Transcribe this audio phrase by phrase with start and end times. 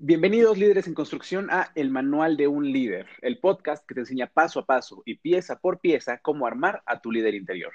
[0.00, 4.28] Bienvenidos líderes en construcción a El Manual de un Líder, el podcast que te enseña
[4.28, 7.72] paso a paso y pieza por pieza cómo armar a tu líder interior.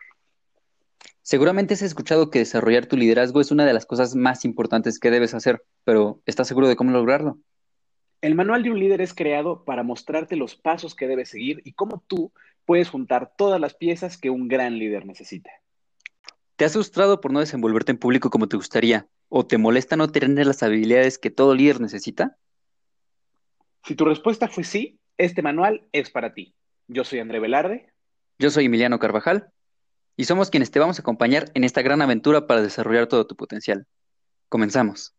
[1.22, 5.12] Seguramente has escuchado que desarrollar tu liderazgo es una de las cosas más importantes que
[5.12, 7.40] debes hacer, pero ¿estás seguro de cómo lograrlo?
[8.22, 11.74] El Manual de un Líder es creado para mostrarte los pasos que debes seguir y
[11.74, 12.32] cómo tú
[12.64, 15.52] puedes juntar todas las piezas que un gran líder necesita.
[16.64, 19.06] ¿Te has frustrado por no desenvolverte en público como te gustaría?
[19.28, 22.38] ¿O te molesta no tener las habilidades que todo líder necesita?
[23.84, 26.56] Si tu respuesta fue sí, este manual es para ti.
[26.88, 27.92] Yo soy André Velarde.
[28.40, 29.50] Yo soy Emiliano Carvajal.
[30.16, 33.36] Y somos quienes te vamos a acompañar en esta gran aventura para desarrollar todo tu
[33.36, 33.86] potencial.
[34.48, 35.14] Comenzamos.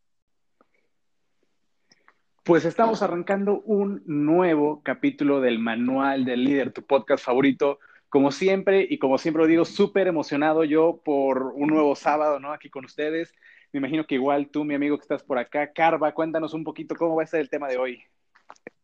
[2.43, 7.81] Pues estamos arrancando un nuevo capítulo del Manual del Líder, tu podcast favorito.
[8.15, 12.53] Como siempre, y como siempre lo digo, súper emocionado yo por un nuevo sábado, ¿no?
[12.53, 13.35] Aquí con ustedes.
[13.73, 16.95] Me imagino que igual tú, mi amigo que estás por acá, Carva, cuéntanos un poquito
[16.95, 18.05] cómo va a ser el tema de hoy.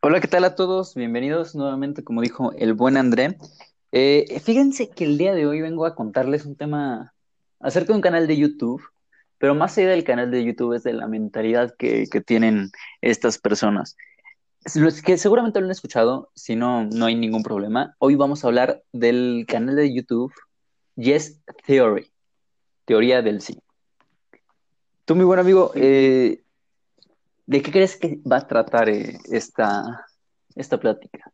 [0.01, 0.97] Hola, ¿qué tal a todos?
[0.97, 3.37] Bienvenidos nuevamente, como dijo el buen André.
[3.93, 7.15] Eh, fíjense que el día de hoy vengo a contarles un tema
[7.61, 8.83] acerca de un canal de YouTube,
[9.39, 13.39] pero más allá del canal de YouTube es de la mentalidad que, que tienen estas
[13.39, 13.97] personas.
[14.75, 17.95] Los que seguramente lo han escuchado, si no, no hay ningún problema.
[17.99, 20.33] Hoy vamos a hablar del canal de YouTube
[20.97, 22.13] Yes Theory,
[22.85, 23.59] teoría del sí.
[25.07, 26.43] Tú, mi buen amigo, eh,
[27.47, 30.07] ¿de qué crees que va a tratar eh, esta,
[30.55, 31.33] esta plática?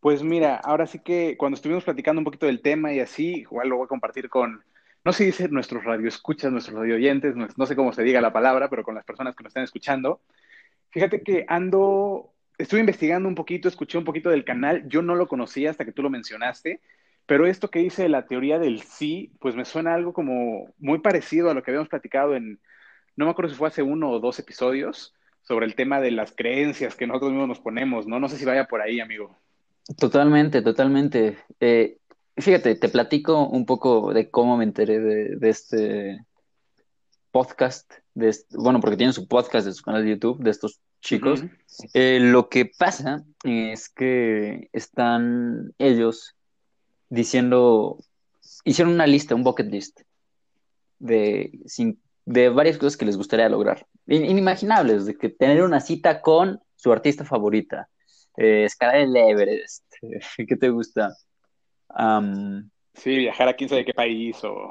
[0.00, 3.70] Pues mira, ahora sí que cuando estuvimos platicando un poquito del tema y así, igual
[3.70, 4.62] lo voy a compartir con,
[5.04, 8.34] no sé si dice nuestros radioescuchas, nuestros radioyentes, no, no sé cómo se diga la
[8.34, 10.20] palabra, pero con las personas que nos están escuchando.
[10.96, 15.28] Fíjate que ando, estuve investigando un poquito, escuché un poquito del canal, yo no lo
[15.28, 16.80] conocía hasta que tú lo mencionaste,
[17.26, 21.50] pero esto que dice la teoría del sí, pues me suena algo como muy parecido
[21.50, 22.60] a lo que habíamos platicado en
[23.14, 26.32] no me acuerdo si fue hace uno o dos episodios, sobre el tema de las
[26.32, 28.18] creencias que nosotros mismos nos ponemos, ¿no?
[28.18, 29.36] No sé si vaya por ahí, amigo.
[29.98, 31.36] Totalmente, totalmente.
[31.60, 31.98] Eh,
[32.38, 36.24] fíjate, te platico un poco de cómo me enteré de, este
[37.32, 41.44] podcast, de bueno, porque tienen su podcast de su canal de YouTube, de estos chicos.
[41.94, 46.34] Eh, lo que pasa es que están ellos
[47.08, 47.98] diciendo,
[48.64, 50.00] hicieron una lista, un bucket list
[50.98, 51.50] de
[52.26, 53.86] de varias cosas que les gustaría lograr.
[54.06, 57.88] Inimaginables, de que tener una cita con su artista favorita,
[58.36, 59.84] eh, escalar el Everest,
[60.36, 61.16] ¿qué te gusta?
[62.94, 64.70] sí, viajar a quién sabe qué país o...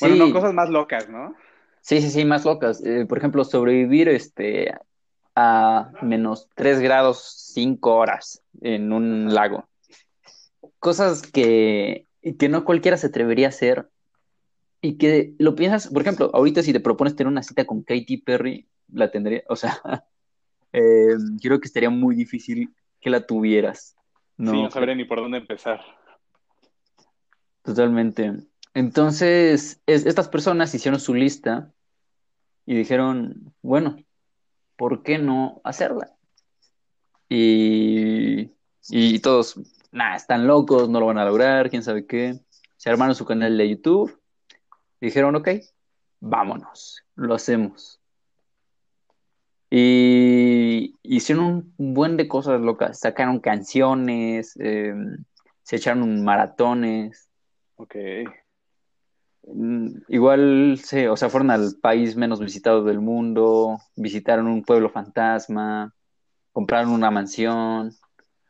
[0.00, 1.34] Bueno, no, cosas más locas, ¿no?
[1.80, 2.84] Sí, sí, sí, más locas.
[2.84, 4.72] Eh, por ejemplo, sobrevivir este,
[5.36, 9.68] a menos 3 grados 5 horas en un lago.
[10.78, 12.06] Cosas que,
[12.38, 13.88] que no cualquiera se atrevería a hacer
[14.80, 18.18] y que lo piensas, por ejemplo, ahorita si te propones tener una cita con Katy
[18.18, 19.78] Perry, la tendría, o sea,
[20.72, 23.94] eh, creo que estaría muy difícil que la tuvieras.
[24.38, 24.52] ¿no?
[24.52, 25.80] Sí, no sabría ni por dónde empezar.
[27.62, 28.32] Totalmente.
[28.74, 31.72] Entonces, estas personas hicieron su lista
[32.64, 33.96] y dijeron, bueno,
[34.76, 36.12] ¿por qué no hacerla?
[37.28, 38.52] Y,
[38.88, 39.60] y todos,
[39.90, 42.38] nada, están locos, no lo van a lograr, quién sabe qué.
[42.76, 44.16] Se armaron su canal de YouTube
[45.00, 45.48] dijeron, ok,
[46.20, 48.00] vámonos, lo hacemos.
[49.70, 55.24] Y hicieron un buen de cosas locas, sacaron canciones, em,
[55.62, 57.28] se echaron maratones.
[57.76, 57.96] Ok.
[59.46, 64.90] Mm, igual, se, o sea, fueron al país menos visitado del mundo, visitaron un pueblo
[64.90, 65.94] fantasma,
[66.52, 67.92] compraron una mansión.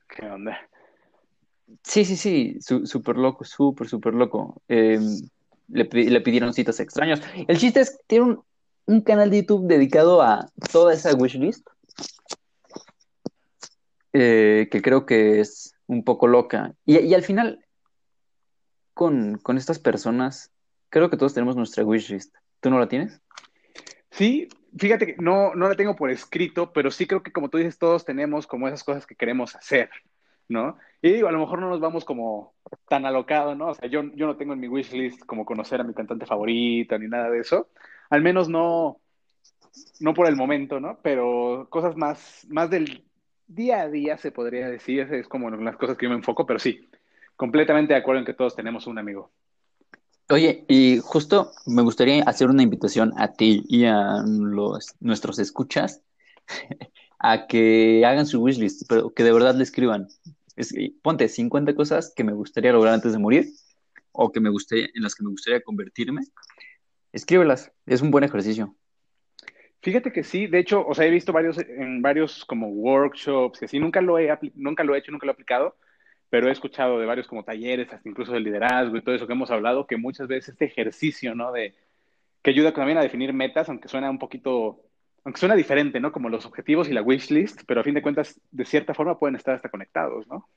[0.08, 0.58] ¿Qué onda?
[1.82, 4.62] Sí, sí, sí, súper loco, súper, súper loco.
[4.68, 4.98] Eh,
[5.68, 7.20] le, pidieron citas extraños.
[7.48, 8.36] El chiste es que tiene
[8.86, 11.66] un, canal de YouTube dedicado a toda esa wishlist,
[14.12, 16.74] eh, que creo que es un poco loca.
[16.84, 17.64] Y, al final,
[18.94, 20.52] con, estas personas,
[20.88, 22.34] creo que todos tenemos nuestra wishlist.
[22.60, 23.20] ¿Tú no la tienes?
[24.10, 24.48] Sí,
[24.78, 27.78] fíjate que no, no la tengo por escrito, pero sí creo que como tú dices,
[27.78, 29.90] todos tenemos como esas cosas que queremos hacer.
[30.48, 30.78] ¿no?
[31.02, 32.54] Y digo, a lo mejor no nos vamos como
[32.88, 33.68] tan alocados, ¿no?
[33.68, 36.98] O sea, yo, yo no tengo en mi wishlist como conocer a mi cantante favorita
[36.98, 37.68] ni nada de eso.
[38.10, 39.00] Al menos no,
[40.00, 40.98] no por el momento, ¿no?
[41.02, 43.04] Pero cosas más, más del
[43.46, 45.12] día a día, se podría decir.
[45.12, 46.88] Es como las cosas que yo me enfoco, pero sí,
[47.36, 49.30] completamente de acuerdo en que todos tenemos un amigo.
[50.28, 56.02] Oye, y justo me gustaría hacer una invitación a ti y a los, nuestros escuchas
[57.20, 60.08] a que hagan su wishlist, pero que de verdad le escriban.
[60.56, 63.46] Es, ponte 50 cosas que me gustaría lograr antes de morir
[64.10, 66.22] o que me gustaría, en las que me gustaría convertirme.
[67.12, 68.74] Escríbelas, es un buen ejercicio.
[69.80, 73.66] Fíjate que sí, de hecho, o sea, he visto varios, en varios como workshops y
[73.66, 75.76] así, nunca lo he, nunca lo he hecho, nunca lo he aplicado,
[76.30, 79.32] pero he escuchado de varios como talleres, hasta incluso del liderazgo y todo eso que
[79.32, 81.52] hemos hablado, que muchas veces este ejercicio, ¿no?
[81.52, 81.74] De,
[82.42, 84.80] que ayuda también a definir metas, aunque suena un poquito,
[85.24, 86.12] aunque suena diferente, ¿no?
[86.12, 89.18] Como los objetivos y la wish list, pero a fin de cuentas, de cierta forma
[89.18, 90.48] pueden estar hasta conectados, ¿no?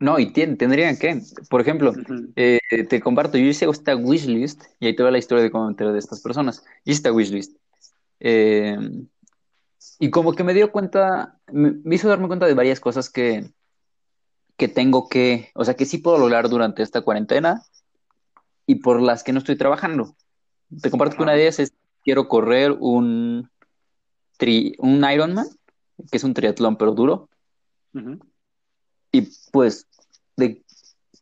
[0.00, 1.20] No, y tendrían que.
[1.50, 1.92] Por ejemplo,
[2.34, 2.58] eh,
[2.88, 5.92] te comparto, yo hice esta wishlist, y ahí te va la historia de cómo enteré
[5.92, 6.64] de estas personas.
[6.84, 7.58] Hice esta wishlist.
[8.18, 8.78] Eh,
[9.98, 13.50] y como que me dio cuenta, me, hizo darme cuenta de varias cosas que,
[14.60, 17.62] que tengo que, o sea, que sí puedo lograr durante esta cuarentena
[18.66, 20.14] y por las que no estoy trabajando.
[20.82, 21.72] Te comparto que una de ellas es,
[22.04, 23.48] quiero correr un,
[24.36, 25.46] tri, un Ironman,
[26.10, 27.30] que es un triatlón pero duro.
[29.10, 29.86] Y pues
[30.36, 30.62] de,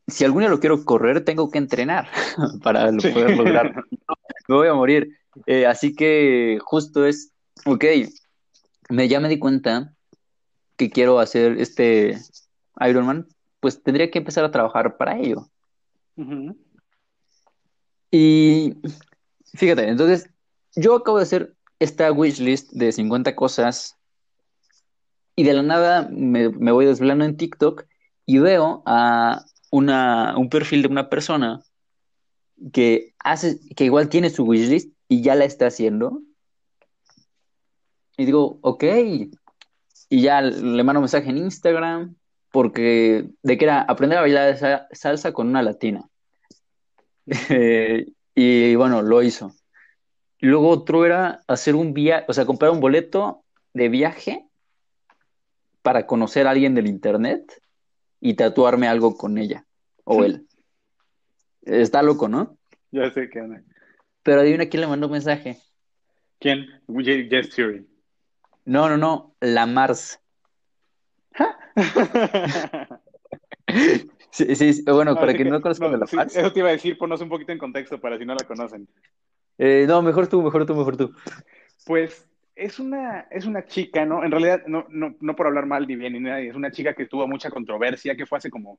[0.08, 2.08] si algún día lo quiero correr, tengo que entrenar
[2.64, 3.72] para poder lograr.
[4.48, 5.16] me voy a morir.
[5.46, 7.30] Eh, así que justo es,
[7.66, 7.84] ok,
[8.88, 9.94] me, ya me di cuenta
[10.76, 12.18] que quiero hacer este
[12.80, 13.26] Ironman,
[13.60, 15.48] pues tendría que empezar a trabajar para ello.
[18.10, 18.74] Y
[19.54, 20.30] fíjate, entonces
[20.74, 23.96] yo acabo de hacer esta wishlist de 50 cosas
[25.36, 27.84] y de la nada me, me voy desvelando en TikTok
[28.26, 31.62] y veo a una, un perfil de una persona
[32.72, 36.20] que hace, que igual tiene su wishlist y ya la está haciendo.
[38.16, 38.84] Y digo, ok.
[40.10, 42.17] Y ya le mando un mensaje en Instagram
[42.50, 46.08] porque de que era aprender a bailar salsa con una latina.
[48.34, 49.52] y bueno, lo hizo.
[50.40, 54.46] Luego otro era hacer un viaje, o sea, comprar un boleto de viaje
[55.82, 57.60] para conocer a alguien del internet
[58.20, 59.64] y tatuarme algo con ella
[60.04, 60.46] o él.
[61.62, 62.56] Está loco, ¿no?
[62.90, 63.56] Ya sé que no.
[64.22, 65.58] Pero adivina quién le mandó un mensaje.
[66.38, 66.66] ¿Quién?
[66.88, 67.86] Jess Theory.
[68.64, 70.20] No, no, no, la Mars.
[74.30, 76.36] Sí, sí, bueno, para que, no conozcan la Mars.
[76.36, 78.88] Eso te iba a decir, ponnos un poquito en contexto para si no la conocen.
[79.58, 81.12] Eh, no, mejor tú, mejor tú, mejor tú.
[81.84, 84.24] Pues es una, es una chica, ¿no?
[84.24, 86.94] En realidad, no, no, no por hablar mal ni bien ni nada, es una chica
[86.94, 88.78] que tuvo mucha controversia, que fue hace como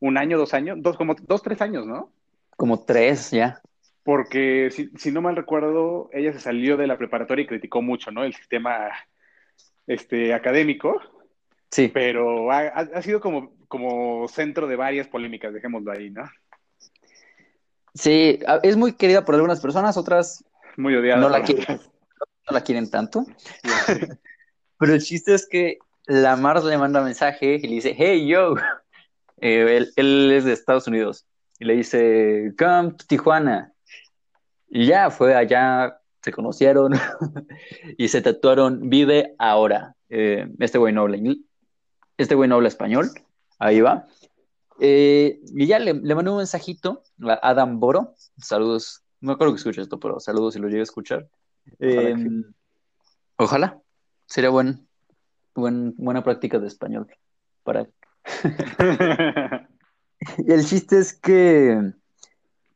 [0.00, 2.12] un año, dos años, dos, como dos, tres años, ¿no?
[2.56, 3.60] Como tres, ya.
[4.02, 8.10] Porque si, si no mal recuerdo, ella se salió de la preparatoria y criticó mucho,
[8.10, 8.24] ¿no?
[8.24, 8.90] El sistema
[9.86, 11.00] este, académico.
[11.70, 11.88] Sí.
[11.88, 16.22] Pero ha, ha sido como, como centro de varias polémicas, dejémoslo ahí, ¿no?
[17.94, 20.44] Sí, es muy querida por algunas personas, otras
[20.76, 21.20] muy odiada.
[21.20, 21.80] No la quieren
[22.48, 23.24] no la quieren tanto.
[24.78, 28.54] Pero el chiste es que la Mars le manda mensaje y le dice, hey, yo.
[29.40, 31.24] Eh, él, es de Estados Unidos.
[31.60, 33.72] Y le dice, come to Tijuana.
[34.68, 36.94] Y ya fue allá, se conocieron
[37.98, 39.94] y se tatuaron, vive ahora.
[40.08, 41.18] Eh, este güey no habla.
[42.18, 43.10] Este güey no habla español.
[43.58, 44.06] Ahí va.
[44.80, 48.14] Eh, y ya le, le mandó un mensajito a Adam Boro.
[48.36, 49.02] Saludos.
[49.20, 51.28] No creo que escuche esto, pero saludos si lo llegue a escuchar.
[53.36, 53.80] Ojalá, em,
[54.26, 54.86] Sería buen,
[55.54, 57.08] buen, buena práctica de español
[57.62, 57.88] para
[60.38, 61.92] y el chiste es que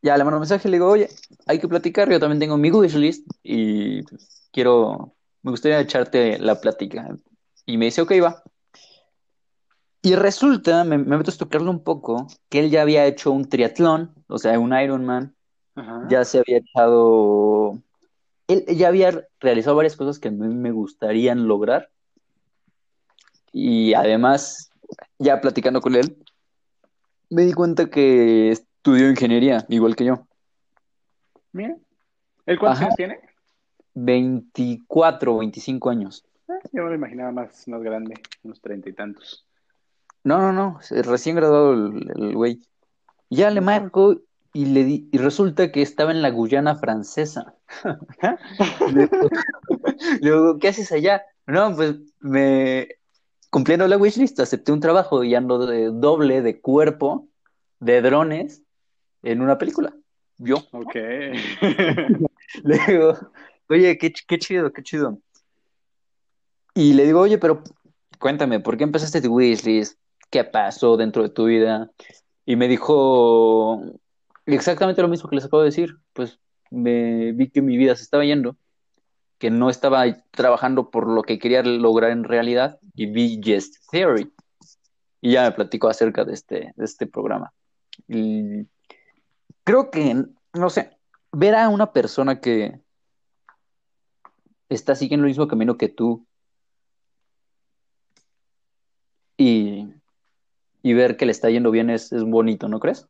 [0.02, 1.08] ya le mando un mensaje y le digo, oye,
[1.46, 4.02] hay que platicar, yo también tengo mi wishlist y
[4.50, 7.16] quiero, me gustaría echarte la plática.
[7.66, 8.42] Y me dice, ok, va.
[10.02, 13.48] Y resulta, me, me meto a estudiarlo un poco, que él ya había hecho un
[13.48, 15.34] triatlón, o sea, un Ironman,
[16.08, 17.80] ya se había echado
[18.48, 21.90] él ya había realizado varias cosas que a mí me gustarían lograr.
[23.52, 24.70] Y además,
[25.18, 26.16] ya platicando con él,
[27.30, 30.26] me di cuenta que estudió ingeniería, igual que yo.
[31.52, 31.76] Mira.
[32.46, 33.20] ¿Él cuántos años tiene?
[33.94, 36.24] 24, 25 años.
[36.48, 39.46] Ah, yo me lo imaginaba más, más grande, unos treinta y tantos.
[40.24, 42.60] No, no, no, recién graduado el, güey.
[43.28, 44.20] Ya le marco
[44.52, 47.56] y, le di, y resulta que estaba en la Guyana francesa.
[50.20, 51.22] Luego, ¿qué haces allá?
[51.46, 52.88] No, pues me
[53.50, 57.28] cumpliendo la wishlist, acepté un trabajo y ando de doble de cuerpo
[57.80, 58.62] de drones
[59.22, 59.94] en una película.
[60.38, 60.56] Yo.
[60.72, 60.94] Ok.
[62.64, 63.18] le digo,
[63.68, 65.18] oye, qué, qué chido, qué chido.
[66.74, 67.62] Y le digo, oye, pero
[68.18, 69.98] cuéntame, ¿por qué empezaste tu wishlist?
[70.32, 71.92] ¿Qué pasó dentro de tu vida?
[72.44, 73.80] Y me dijo,
[74.46, 75.98] Exactamente lo mismo que les acabo de decir.
[76.12, 78.56] Pues me vi que mi vida se estaba yendo,
[79.38, 84.32] que no estaba trabajando por lo que quería lograr en realidad y vi Just Theory.
[85.20, 87.52] Y ya me platicó acerca de este, de este programa.
[88.08, 88.66] Y
[89.64, 90.24] creo que,
[90.54, 90.96] no sé,
[91.30, 92.80] ver a una persona que
[94.68, 96.26] está siguiendo el mismo camino que tú
[99.36, 99.71] y,
[100.82, 103.08] y ver que le está yendo bien es, es bonito, ¿no crees?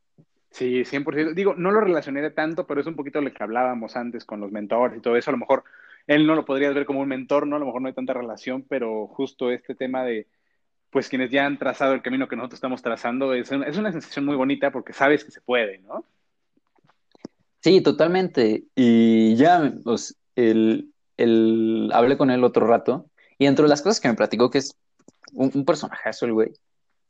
[0.51, 1.35] Sí, 100%.
[1.35, 4.53] Digo, no lo relacioné tanto, pero es un poquito lo que hablábamos antes con los
[4.53, 5.31] mentores y todo eso.
[5.31, 5.65] A lo mejor
[6.07, 7.57] él no lo podrías ver como un mentor, ¿no?
[7.57, 10.27] A lo mejor no hay tanta relación, pero justo este tema de,
[10.91, 13.93] pues quienes ya han trazado el camino que nosotros estamos trazando, es una, es una
[13.93, 16.05] sensación muy bonita porque sabes que se puede, ¿no?
[17.61, 18.65] Sí, totalmente.
[18.75, 23.07] Y ya, pues, el, el, hablé con él otro rato
[23.39, 24.77] y entre las cosas que me platicó, que es
[25.33, 26.53] un, un personajazo el güey,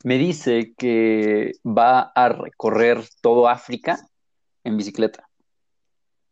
[0.05, 3.99] me dice que va a recorrer todo África
[4.65, 5.29] en bicicleta.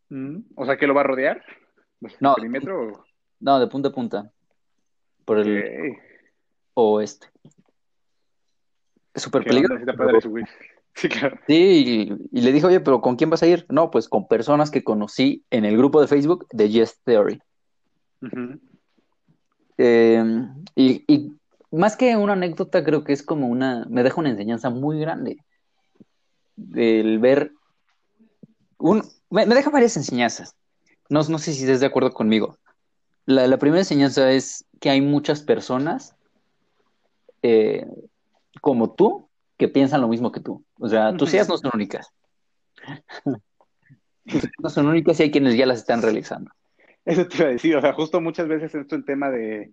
[0.09, 1.43] Mm, O sea, que lo va a rodear.
[2.21, 3.05] No, perímetro?
[3.41, 4.31] No, de punta a punta.
[5.25, 5.97] Por el
[6.75, 7.29] oeste.
[9.15, 9.85] Es súper peligroso.
[10.93, 11.39] Sí claro.
[11.47, 13.65] Sí, y, y le dije, oye, pero ¿con quién vas a ir?
[13.69, 17.41] No, pues con personas que conocí en el grupo de Facebook de Yes Theory.
[19.79, 20.25] Eh,
[20.75, 21.40] y, y
[21.71, 25.39] más que una anécdota, creo que es como una, me deja una enseñanza muy grande.
[26.75, 27.53] El ver,
[28.79, 30.57] un, me, me deja varias enseñanzas.
[31.09, 32.59] No, no sé si estés de acuerdo conmigo.
[33.27, 36.17] La, la primera enseñanza es que hay muchas personas
[37.43, 37.87] eh,
[38.61, 40.65] como tú que piensan lo mismo que tú.
[40.79, 42.13] O sea, tus ideas no son únicas.
[44.25, 46.51] Tus ideas no son únicas y hay quienes ya las están realizando.
[47.05, 49.73] Eso te iba a decir, o sea, justo muchas veces esto en tema de,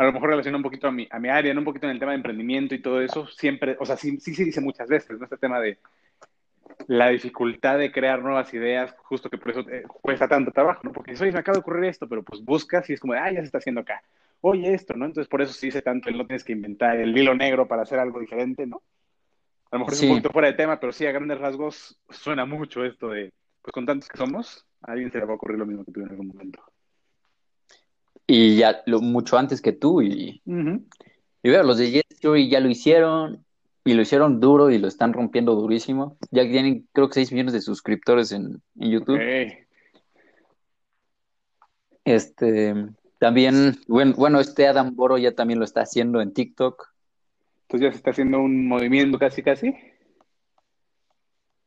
[0.00, 1.60] a lo mejor relaciona un poquito a mi, a mi área, ¿no?
[1.60, 4.34] un poquito en el tema de emprendimiento y todo eso, siempre, o sea, sí, sí
[4.34, 5.24] se dice muchas veces, ¿no?
[5.24, 5.76] Este tema de
[6.86, 10.92] la dificultad de crear nuevas ideas, justo que por eso eh, cuesta tanto trabajo, ¿no?
[10.92, 13.40] Porque oye, me acaba de ocurrir esto, pero pues buscas y es como, ah, ya
[13.40, 14.02] se está haciendo acá.
[14.40, 15.04] Oye, esto, ¿no?
[15.04, 17.82] Entonces por eso se dice tanto, el no tienes que inventar el hilo negro para
[17.82, 18.80] hacer algo diferente, ¿no?
[19.70, 22.46] A lo mejor es un poquito fuera de tema, pero sí, a grandes rasgos suena
[22.46, 25.58] mucho esto de, pues con tantos que somos, a alguien se le va a ocurrir
[25.58, 26.64] lo mismo que tú en algún momento.
[28.32, 30.40] Y ya lo, mucho antes que tú y.
[30.46, 33.44] Y veo, los de Yes Theory ya lo hicieron
[33.84, 36.16] y lo hicieron duro y lo están rompiendo durísimo.
[36.30, 39.18] Ya tienen, creo que 6 millones de suscriptores en, en YouTube.
[42.04, 42.72] Este,
[43.18, 46.86] también, bueno, bueno, este Adam Boro ya también lo está haciendo en TikTok.
[47.62, 49.74] Entonces ya se está haciendo un movimiento casi, casi.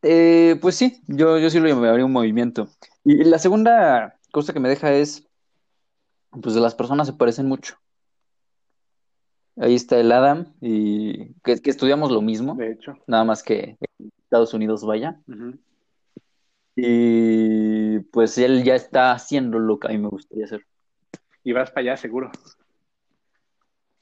[0.01, 2.69] Eh, pues sí, yo, yo sí lo llamaría un movimiento.
[3.03, 5.27] Y la segunda cosa que me deja es,
[6.41, 7.75] pues las personas se parecen mucho.
[9.57, 12.93] Ahí está el Adam y que, que estudiamos lo mismo, De hecho.
[13.05, 13.77] nada más que
[14.23, 15.19] Estados Unidos vaya.
[16.75, 20.65] Y pues él ya está haciendo lo que a mí me gustaría hacer.
[21.43, 22.31] Y vas para allá, seguro.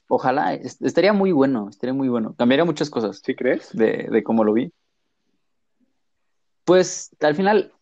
[0.08, 2.34] Ojalá, es- estaría muy bueno, estaría muy bueno.
[2.38, 3.76] Cambiaría muchas cosas ¿Sí crees?
[3.76, 4.72] de, de cómo lo vi.
[6.64, 7.74] Pues al final,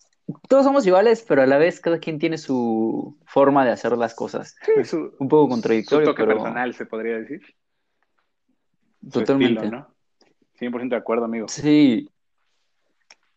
[0.48, 4.14] todos somos iguales, pero a la vez cada quien tiene su forma de hacer las
[4.16, 4.56] cosas.
[4.66, 7.42] Sí, su, Un poco su contradictorio, toque pero personal, se podría decir.
[9.04, 9.62] Su totalmente.
[9.66, 9.96] estilo, ¿no?
[10.60, 11.48] 100% de acuerdo, amigo.
[11.48, 12.10] Sí.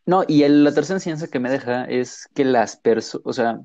[0.04, 3.60] No, y el- la tercera enseñanza que me deja es que las personas, o sea,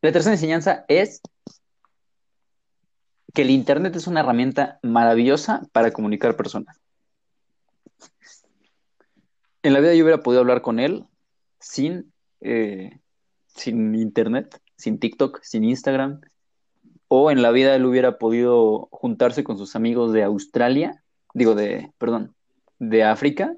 [0.00, 1.20] la tercera enseñanza es
[3.34, 6.78] que el Internet es una herramienta maravillosa para comunicar personas.
[9.62, 11.06] En la vida yo hubiera podido hablar con él
[11.58, 12.11] sin,
[12.42, 12.98] eh,
[13.46, 16.20] sin Internet, sin TikTok, sin Instagram,
[17.08, 21.02] o en la vida él hubiera podido juntarse con sus amigos de Australia,
[21.34, 22.34] digo de, perdón,
[22.78, 23.54] de África,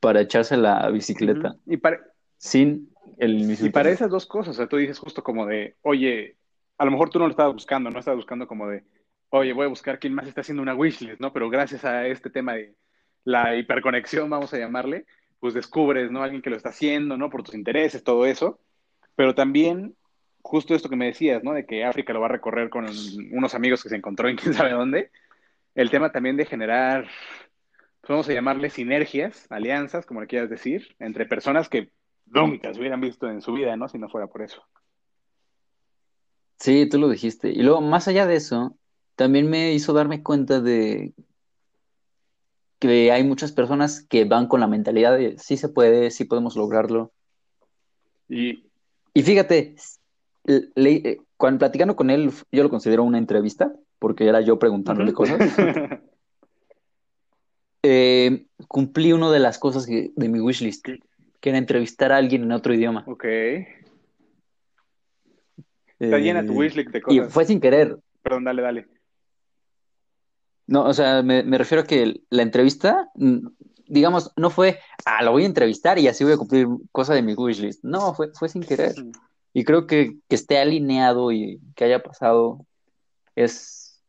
[0.00, 1.56] para echarse la bicicleta.
[1.64, 2.00] Y para,
[2.38, 5.76] sin el mismo y para esas dos cosas, o sea, tú dices justo como de,
[5.82, 6.36] oye,
[6.76, 8.82] a lo mejor tú no lo estabas buscando, no estabas buscando como de,
[9.30, 11.32] oye, voy a buscar quién más está haciendo una wishlist, ¿no?
[11.32, 12.74] Pero gracias a este tema de
[13.24, 15.06] la hiperconexión, vamos a llamarle,
[15.42, 16.22] pues descubres, ¿no?
[16.22, 17.28] Alguien que lo está haciendo, ¿no?
[17.28, 18.60] Por tus intereses, todo eso.
[19.16, 19.96] Pero también,
[20.40, 21.52] justo esto que me decías, ¿no?
[21.52, 22.86] De que África lo va a recorrer con
[23.32, 25.10] unos amigos que se encontró en quién sabe dónde.
[25.74, 27.08] El tema también de generar,
[28.02, 31.90] pues vamos a llamarle sinergias, alianzas, como le quieras decir, entre personas que
[32.26, 33.88] nunca se hubieran visto en su vida, ¿no?
[33.88, 34.62] Si no fuera por eso.
[36.60, 37.48] Sí, tú lo dijiste.
[37.48, 38.76] Y luego, más allá de eso,
[39.16, 41.14] también me hizo darme cuenta de
[42.82, 46.56] que hay muchas personas que van con la mentalidad de sí se puede, sí podemos
[46.56, 47.12] lograrlo.
[48.28, 48.64] Y
[49.14, 49.76] Y fíjate,
[50.74, 55.38] le- cuando platicando con él, yo lo considero una entrevista, porque era yo preguntándole cosas.
[57.84, 60.84] Eh, cumplí una de las cosas que- de mi wishlist,
[61.40, 63.02] que era entrevistar a alguien en otro idioma.
[63.08, 63.24] ok.
[65.98, 67.32] Está llena tu Eh, wishlist de y cosas.
[67.32, 67.96] fue sin querer.
[68.22, 68.86] Perdón, dale, dale.
[70.72, 73.10] No, o sea, me, me refiero a que la entrevista,
[73.86, 77.20] digamos, no fue, ah, lo voy a entrevistar y así voy a cumplir cosa de
[77.20, 77.84] mi wishlist.
[77.84, 78.94] No, fue, fue sin querer.
[79.52, 82.64] Y creo que, que esté alineado y que haya pasado
[83.36, 84.02] es,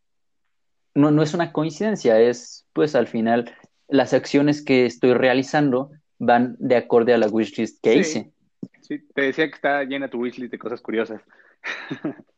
[0.96, 3.54] no, no es una coincidencia, es pues al final
[3.90, 8.32] las acciones que estoy realizando van de acorde a la wishlist que Sí, hice.
[8.80, 11.22] sí, te decía que está llena tu wishlist de cosas curiosas.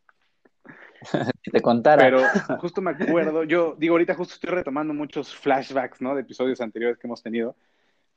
[1.44, 2.04] Si te contara.
[2.04, 2.22] Pero
[2.60, 6.16] justo me acuerdo, yo digo, ahorita justo estoy retomando muchos flashbacks, ¿no?
[6.16, 7.56] De episodios anteriores que hemos tenido.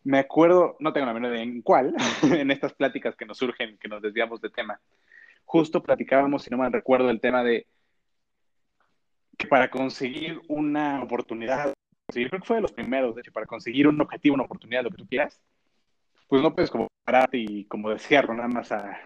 [0.04, 3.76] Me acuerdo, no tengo la menor idea en cuál, en estas pláticas que nos surgen,
[3.78, 4.80] que nos desviamos de tema.
[5.44, 7.66] Justo platicábamos, si no mal recuerdo, el tema de
[9.36, 11.72] que para conseguir una oportunidad,
[12.14, 14.82] yo creo que fue de los primeros, de hecho, para conseguir un objetivo, una oportunidad,
[14.82, 15.40] lo que tú quieras,
[16.28, 18.98] pues no puedes como pararte y como desearlo, nada más a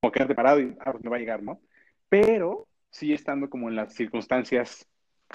[0.00, 1.60] como quedarte parado y ah, pues me va a llegar, ¿no?
[2.08, 2.66] Pero
[2.96, 4.86] sí estando como en las circunstancias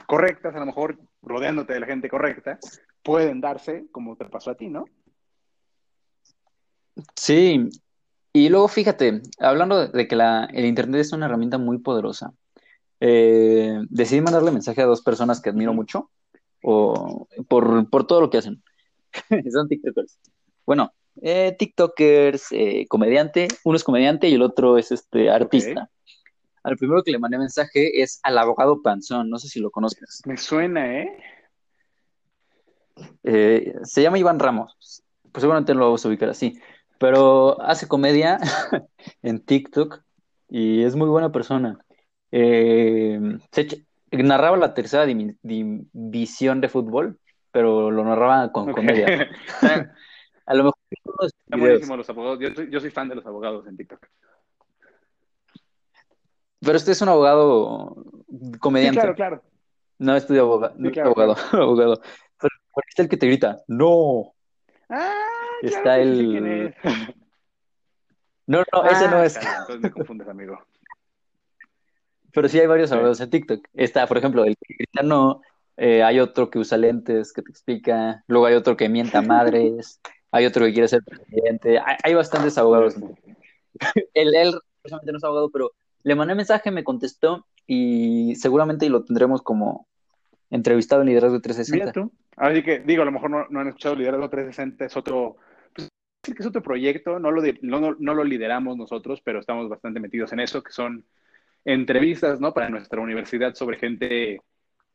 [0.07, 2.57] correctas, a lo mejor rodeándote de la gente correcta,
[3.03, 4.85] pueden darse como te pasó a ti, ¿no?
[7.15, 7.69] Sí,
[8.33, 12.33] y luego fíjate, hablando de, que la, el Internet es una herramienta muy poderosa,
[12.99, 16.09] eh, decidí mandarle mensaje a dos personas que admiro mucho
[16.63, 18.63] o, por, por todo lo que hacen.
[19.51, 20.19] Son TikTokers.
[20.65, 25.89] Bueno, eh, TikTokers, eh, comediante, uno es comediante y el otro es este artista.
[26.63, 30.21] Al primero que le mandé mensaje es al abogado Panzón, no sé si lo conozcas.
[30.25, 31.17] Me suena, ¿eh?
[33.23, 34.75] Eh, se llama Iván Ramos,
[35.31, 36.59] pues seguramente lo vamos a ubicar así,
[36.99, 38.37] pero hace comedia
[39.23, 40.01] en TikTok
[40.49, 41.79] y es muy buena persona.
[42.31, 43.19] Eh,
[43.51, 43.77] se echa-
[44.11, 47.19] narraba la tercera división de fútbol,
[47.51, 49.29] pero lo narraba con comedia.
[50.45, 52.39] A lo mejor unos está videos, buenísimo los abogados.
[52.69, 54.05] Yo soy fan de los abogados en TikTok.
[56.63, 57.95] Pero este es un abogado
[58.29, 59.43] Sí, comediante, claro, claro.
[59.99, 61.63] no estudia abogado, no Sí, es claro, abogado, claro.
[61.63, 62.01] abogado.
[62.39, 64.33] Pero porque está el que te grita, no,
[64.89, 65.13] Ah,
[65.61, 66.67] claro está sí quién el...
[66.67, 66.75] es.
[68.47, 69.35] No, no, ese no Ah, es.
[69.37, 70.57] entonces me confundes, amigo.
[72.33, 73.67] Pero sí hay varios abogados en TikTok.
[73.73, 75.41] Está, por ejemplo, el que grita no,
[75.77, 79.99] eh, hay otro que usa lentes que te explica, luego hay otro que mienta madres,
[80.31, 82.93] hay otro que quiere ser presidente, hay, hay bastantes abogados.
[82.95, 83.03] Sí,
[84.13, 85.71] Él, él personalmente no es abogado, pero
[86.03, 89.87] le mandé mensaje, me contestó y seguramente lo tendremos como
[90.49, 91.91] entrevistado en Liderazgo Mira 360.
[91.93, 92.11] tú.
[92.37, 95.37] Así que, digo, a lo mejor no, han escuchado Liderazgo 360, es otro,
[95.73, 95.89] pues,
[96.23, 100.39] es otro proyecto, no lo, no, no- lo lideramos nosotros, pero estamos bastante metidos en
[100.39, 101.05] eso, que son
[101.65, 102.53] entrevistas, ¿no?
[102.53, 104.41] Para nuestra universidad sobre gente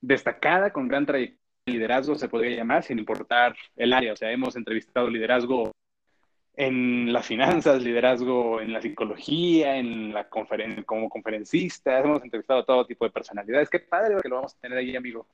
[0.00, 4.12] destacada, con gran trayectoria de liderazgo, se podría llamar, sin importar el área.
[4.12, 5.72] O sea, hemos entrevistado liderazgo
[6.56, 12.64] en las finanzas, liderazgo en la psicología, en la conferen como conferencistas, hemos entrevistado a
[12.64, 13.68] todo tipo de personalidades.
[13.68, 15.26] Qué padre que lo vamos a tener ahí, amigo.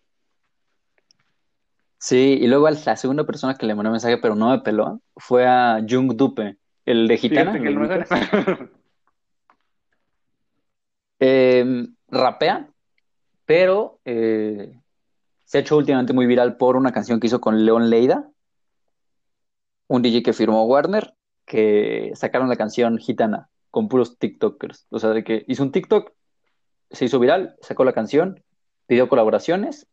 [1.96, 5.46] Sí, y luego la segunda persona que le mandé mensaje, pero no me peló, fue
[5.46, 8.70] a Jung Dupe, el de Gitana, que ¿lo no.
[11.20, 12.68] Eh, rapea,
[13.46, 14.76] pero eh,
[15.44, 18.31] se ha hecho últimamente muy viral por una canción que hizo con León Leida,
[19.92, 21.12] un DJ que firmó Warner,
[21.44, 24.86] que sacaron la canción Gitana con puros TikTokers.
[24.90, 26.12] O sea, de que hizo un TikTok,
[26.90, 28.42] se hizo viral, sacó la canción,
[28.86, 29.86] pidió colaboraciones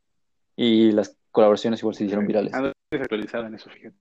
[0.56, 2.54] y las colaboraciones igual se hicieron virales.
[2.54, 3.98] Ando desactualizado en eso, fíjate.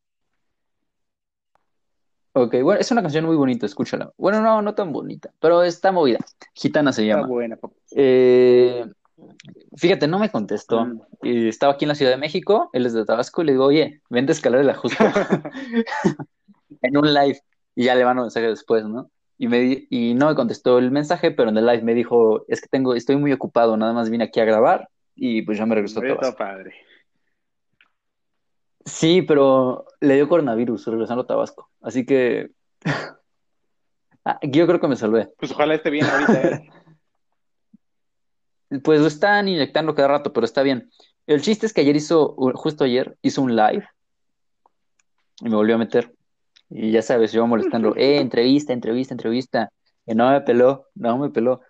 [2.33, 4.13] Ok, bueno, es una canción muy bonita, escúchala.
[4.17, 6.19] Bueno, no, no tan bonita, pero está movida.
[6.55, 7.27] Gitana se Está llama.
[7.27, 7.75] buena, papá.
[7.91, 8.87] Eh,
[9.77, 10.85] fíjate, no me contestó.
[10.85, 11.01] Mm.
[11.23, 13.67] Y estaba aquí en la Ciudad de México, él es de Tabasco, y le digo,
[13.67, 15.05] oye, vente a escalar el Ajusco
[16.83, 17.41] en un live.
[17.75, 19.11] Y ya le mando mensaje después, ¿no?
[19.39, 22.61] Y, me, y no me contestó el mensaje, pero en el live me dijo, es
[22.61, 25.75] que tengo, estoy muy ocupado, nada más vine aquí a grabar y pues ya me
[25.75, 26.37] regresó a Tabasco.
[26.37, 26.75] padre.
[28.85, 31.71] Sí, pero le dio coronavirus regresando a Tabasco.
[31.81, 32.51] Así que
[34.25, 35.29] ah, yo creo que me salvé.
[35.39, 36.71] Pues ojalá esté bien ahorita, ¿eh?
[38.83, 40.91] Pues lo están inyectando cada rato, pero está bien.
[41.27, 43.87] El chiste es que ayer hizo, justo ayer, hizo un live
[45.41, 46.15] y me volvió a meter.
[46.71, 49.71] Y ya sabes, yo molestando, eh, entrevista, entrevista, entrevista.
[50.07, 51.61] Y no me peló, no me peló.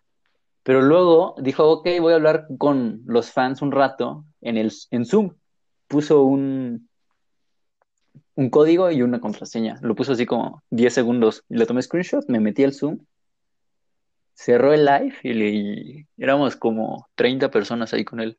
[0.62, 5.04] Pero luego dijo, ok, voy a hablar con los fans un rato en el, en
[5.04, 5.34] Zoom.
[5.88, 6.88] Puso un,
[8.34, 9.78] un código y una contraseña.
[9.82, 11.44] Lo puso así como 10 segundos.
[11.48, 12.98] Y le tomé screenshot, me metí al Zoom,
[14.38, 18.38] cerró el live y, le- y éramos como 30 personas ahí con él.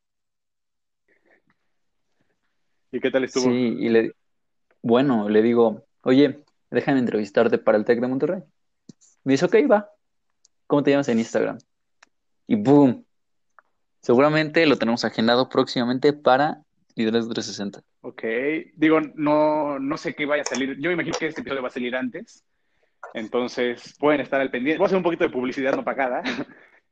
[2.94, 3.50] ¿Y qué tal estuvo?
[3.50, 4.14] Sí, y le,
[4.82, 6.40] bueno, le digo, oye,
[6.72, 8.42] déjame entrevistarte para el Tec de Monterrey.
[9.26, 9.92] Me dice, ok, va.
[10.68, 11.58] ¿Cómo te llamas en Instagram?
[12.48, 13.06] Y boom.
[14.02, 16.64] Seguramente lo tenemos agendado próximamente para
[16.96, 17.82] Liderazgo 360.
[18.02, 18.24] Ok.
[18.76, 20.78] Digo, no, no sé qué vaya a salir.
[20.80, 22.46] Yo me imagino que este episodio va a salir antes,
[23.14, 24.78] Entonces, pueden estar al pendiente.
[24.78, 26.24] Voy a hacer un poquito de publicidad no pagada.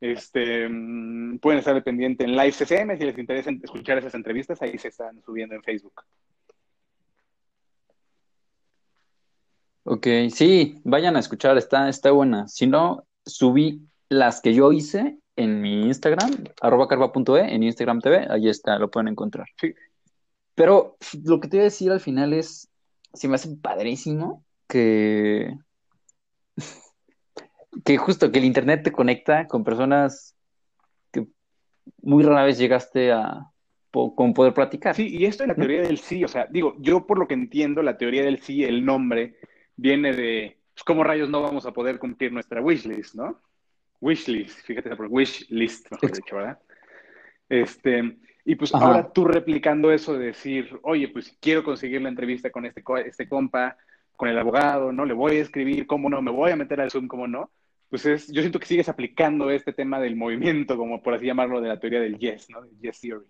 [0.00, 4.62] Este, mm, pueden estar al pendiente en Live CCM si les interesa escuchar esas entrevistas.
[4.62, 6.04] Ahí se están subiendo en Facebook.
[9.82, 12.46] Ok, sí, vayan a escuchar, está, está buena.
[12.46, 18.26] Si no, subí las que yo hice en mi Instagram, arroba carva.e, en Instagram TV,
[18.30, 19.46] ahí está, lo pueden encontrar.
[19.60, 19.74] Sí.
[20.54, 22.68] Pero lo que te iba a decir al final es,
[23.14, 25.56] se me hace padrísimo que
[27.84, 30.36] que justo que el internet te conecta con personas
[31.12, 31.26] que
[32.02, 33.50] muy rara vez llegaste a
[33.90, 34.94] con poder platicar.
[34.94, 37.34] Sí, y esto es la teoría del sí, o sea, digo, yo por lo que
[37.34, 39.36] entiendo, la teoría del sí, el nombre,
[39.76, 43.40] viene de pues, cómo rayos no vamos a poder cumplir nuestra wishlist, ¿no?
[44.00, 46.58] Wishlist, fíjate, wishlist, mejor dicho, ¿verdad?
[47.48, 52.50] Este, y pues ahora tú replicando eso de decir, oye, pues quiero conseguir la entrevista
[52.50, 53.76] con este, este compa,
[54.18, 55.06] con el abogado, ¿no?
[55.06, 56.20] Le voy a escribir, ¿cómo no?
[56.20, 57.50] Me voy a meter al Zoom, ¿cómo no?
[57.88, 61.60] pues es, yo siento que sigues aplicando este tema del movimiento, como por así llamarlo,
[61.60, 62.60] de la teoría del yes, ¿no?
[62.62, 63.26] Del yes theory.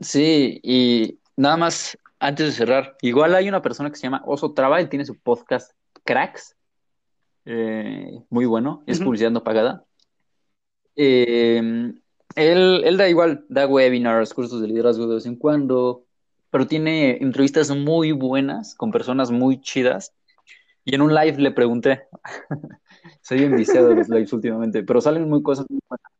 [0.00, 4.52] Sí, y nada más antes de cerrar, igual hay una persona que se llama Oso
[4.52, 5.72] Traba, él tiene su podcast
[6.04, 6.56] Cracks,
[7.44, 9.84] eh, muy bueno, es publicidad no pagada.
[10.96, 11.92] Eh,
[12.34, 16.06] él, él da igual, da webinars, cursos de liderazgo de vez en cuando,
[16.52, 20.14] pero tiene entrevistas muy buenas con personas muy chidas
[20.84, 22.04] y en un live le pregunté,
[23.22, 26.12] soy bien viciado de los lives últimamente, pero salen muy cosas muy buenas.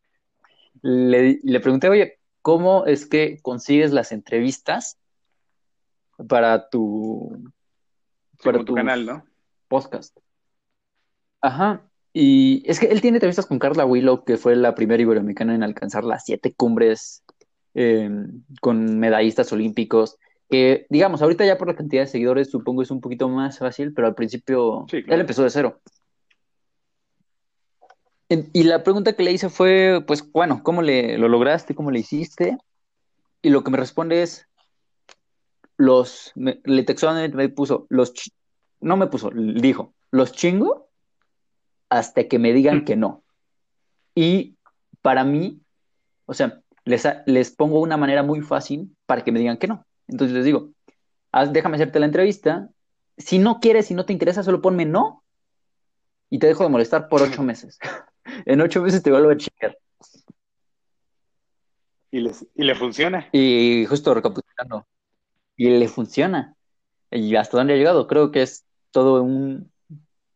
[0.81, 4.97] Le, le pregunté, oye, ¿cómo es que consigues las entrevistas
[6.27, 7.53] para tu,
[8.42, 9.27] para tu canal, ¿no?
[9.68, 10.16] Podcast.
[11.42, 11.87] Ajá.
[12.14, 15.62] Y es que él tiene entrevistas con Carla Willow, que fue la primera iberoamericana en
[15.62, 17.21] alcanzar las siete cumbres
[17.74, 18.11] eh,
[18.61, 20.18] con medallistas olímpicos
[20.52, 23.94] que digamos, ahorita ya por la cantidad de seguidores supongo es un poquito más fácil,
[23.94, 25.80] pero al principio él empezó de cero.
[28.28, 31.74] y la pregunta que le hice fue, pues, bueno, ¿cómo le, lo lograste?
[31.74, 32.58] ¿Cómo le hiciste?
[33.40, 34.46] Y lo que me responde es,
[35.78, 38.12] los, le textualmente me puso, los,
[38.80, 40.90] no me puso, dijo, los chingo
[41.88, 43.24] hasta que me digan que no.
[44.14, 44.56] Y
[45.00, 45.62] para mí,
[46.26, 49.87] o sea, les, les pongo una manera muy fácil para que me digan que no.
[50.09, 50.71] Entonces les digo,
[51.53, 52.68] déjame hacerte la entrevista.
[53.16, 55.23] Si no quieres, si no te interesa, solo ponme no
[56.31, 57.79] y te dejo de molestar por ocho meses.
[58.47, 59.79] en ocho meses te vuelvo a chingar.
[62.11, 63.29] Y, les, y le funciona.
[63.33, 64.87] Y justo recapitulando.
[65.57, 66.55] Y le funciona.
[67.11, 68.07] ¿Y hasta dónde ha llegado?
[68.07, 69.71] Creo que es todo un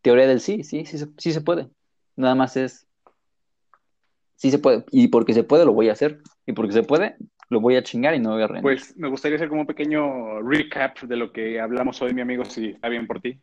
[0.02, 1.68] teoría del sí, sí, sí, sí se puede.
[2.14, 2.85] Nada más es
[4.36, 4.84] sí se puede.
[4.90, 6.20] Y porque se puede, lo voy a hacer.
[6.46, 7.16] Y porque se puede,
[7.48, 8.62] lo voy a chingar y no voy a rendir.
[8.62, 12.44] Pues me gustaría hacer como un pequeño recap de lo que hablamos hoy, mi amigo,
[12.44, 13.38] si está bien por ti.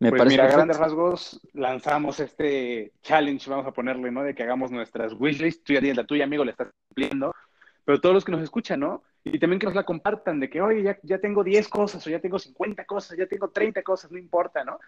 [0.00, 4.22] Me pues mira, a grandes rasgos lanzamos este challenge, vamos a ponerle, ¿no?
[4.22, 5.64] De que hagamos nuestras wishlists.
[5.64, 7.34] Tú ya tienes la tuya, amigo, la estás cumpliendo.
[7.84, 9.02] Pero todos los que nos escuchan, ¿no?
[9.24, 12.10] Y también que nos la compartan, de que, oye, ya, ya tengo 10 cosas, o
[12.10, 14.78] ya tengo 50 cosas, ya tengo 30 cosas, no importa, ¿no?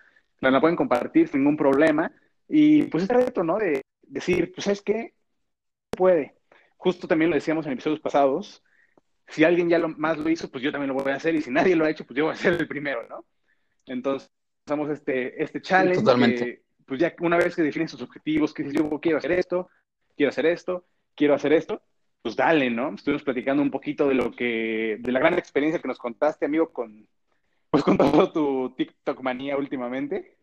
[0.40, 2.12] Nos la pueden compartir sin ningún problema.
[2.50, 3.56] Y pues este reto, ¿no?
[3.58, 5.14] De decir, pues, ¿sabes qué?
[5.90, 6.40] Puede
[6.80, 8.64] justo también lo decíamos en episodios pasados,
[9.28, 11.42] si alguien ya lo, más lo hizo, pues yo también lo voy a hacer, y
[11.42, 13.26] si nadie lo ha hecho, pues yo voy a ser el primero, ¿no?
[13.86, 14.30] Entonces,
[14.66, 16.00] usamos este, este challenge.
[16.00, 16.62] Totalmente.
[16.86, 19.68] pues ya una vez que defines tus objetivos, que dices, yo quiero hacer esto,
[20.16, 21.82] quiero hacer esto, quiero hacer esto,
[22.22, 22.94] pues dale, ¿no?
[22.94, 26.72] Estuvimos platicando un poquito de lo que, de la gran experiencia que nos contaste, amigo,
[26.72, 27.06] con,
[27.68, 30.38] pues con todo tu TikTok manía últimamente.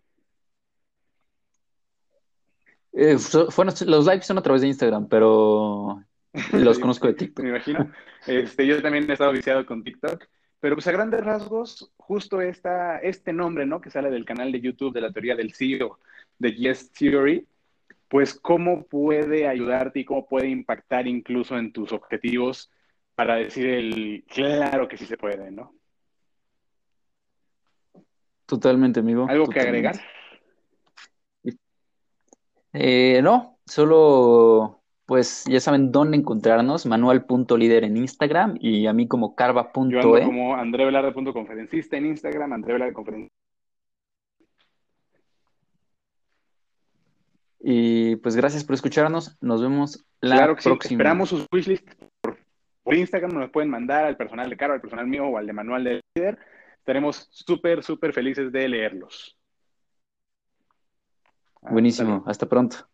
[3.00, 3.16] Eh,
[3.86, 6.04] los lives son a través de Instagram, pero
[6.52, 7.44] los conozco de TikTok.
[7.44, 7.92] Me imagino.
[8.26, 10.26] Este, yo también he estado viciado con TikTok.
[10.60, 13.80] Pero pues a grandes rasgos, justo esta, este nombre, ¿no?
[13.80, 16.00] Que sale del canal de YouTube de la teoría del CEO,
[16.40, 17.48] de Yes Theory,
[18.08, 22.72] pues cómo puede ayudarte y cómo puede impactar incluso en tus objetivos
[23.14, 25.76] para decir el claro que sí se puede, ¿no?
[28.48, 29.28] Totalmente, amigo.
[29.30, 30.00] ¿Algo que agregar?
[32.80, 39.36] Eh, no, solo pues ya saben dónde encontrarnos, manual.líder en Instagram y a mí como
[39.36, 39.90] carva.e.
[39.90, 42.78] Yo ando como andrevelarde.conferencista en Instagram, André
[47.60, 50.88] Y pues gracias por escucharnos, nos vemos la claro que próxima.
[50.88, 52.38] Sí, esperamos sus wishlists por,
[52.84, 55.54] por, Instagram, nos pueden mandar al personal de Carva, al personal mío o al de
[55.54, 56.38] Manual de Líder.
[56.78, 59.37] Estaremos súper, súper felices de leerlos.
[61.68, 62.90] Buenísimo, hasta pronto.